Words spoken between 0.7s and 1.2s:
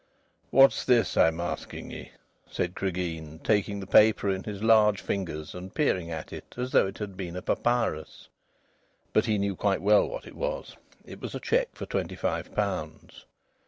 this,